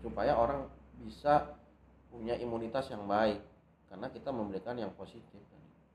[0.00, 1.56] Supaya orang bisa
[2.08, 3.42] punya imunitas yang baik
[3.88, 5.42] karena kita memberikan yang positif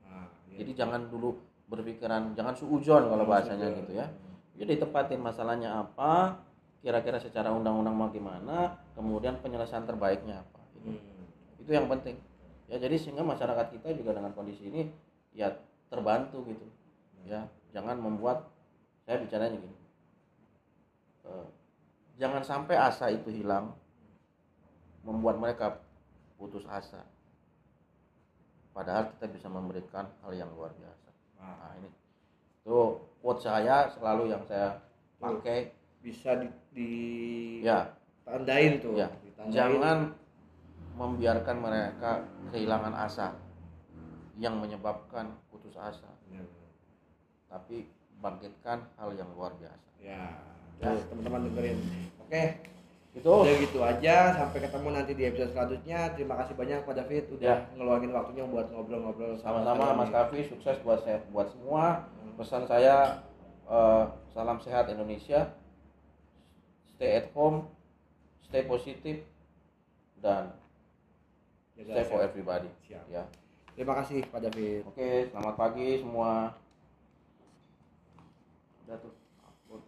[0.04, 0.60] Nah, iya.
[0.60, 1.38] jadi jangan dulu
[1.70, 4.10] berpikiran jangan suujon kalau bahasanya gitu ya.
[4.58, 6.34] Jadi tepatin masalahnya apa
[6.82, 11.62] kira-kira secara undang-undang mau gimana kemudian penyelesaian terbaiknya apa Itu- Hmm.
[11.62, 12.18] itu yang penting.
[12.66, 14.90] Ya jadi sehingga masyarakat kita juga dengan kondisi ini
[15.30, 15.54] ya
[15.86, 16.66] terbantu gitu.
[17.22, 18.50] Ya jangan membuat
[19.06, 19.76] saya bicaranya gini.
[21.24, 21.46] Eh,
[22.18, 23.72] jangan sampai asa itu hilang
[25.04, 25.80] membuat mereka
[26.36, 27.04] putus asa.
[28.70, 31.08] Padahal kita bisa memberikan hal yang luar biasa.
[31.40, 31.90] Nah, ini.
[32.62, 34.80] Itu quote saya selalu yang saya
[35.20, 35.76] pakai.
[36.00, 36.92] Bisa di, di
[37.60, 37.92] ya.
[38.24, 38.96] tandain tuh.
[38.96, 39.52] Ya, ditandain.
[39.52, 39.98] jangan
[40.96, 43.36] membiarkan mereka kehilangan asa
[44.40, 46.08] yang menyebabkan putus asa.
[46.32, 46.40] Ya,
[47.52, 47.84] tapi
[48.20, 49.88] bangkitkan hal yang luar biasa.
[50.00, 50.40] Ya,
[50.80, 51.78] tuh, teman-teman dengerin.
[52.24, 52.64] Oke,
[53.10, 54.32] itu udah gitu aja.
[54.32, 56.14] Sampai ketemu nanti di episode selanjutnya.
[56.14, 57.56] Terima kasih banyak Pak David udah Ya.
[57.74, 60.08] ngeluangin waktunya buat ngobrol-ngobrol sama-sama Mas.
[60.08, 63.20] Kavi sukses buat saya buat semua pesan saya
[63.66, 65.50] eh, salam sehat Indonesia
[66.88, 67.66] stay at home
[68.42, 69.26] stay positif
[70.18, 70.54] dan
[71.74, 73.04] Jaga stay for everybody Siap.
[73.06, 73.24] ya
[73.72, 74.82] Terima kasih Pak David.
[74.84, 76.52] oke selamat pagi semua
[78.82, 79.12] udah tuh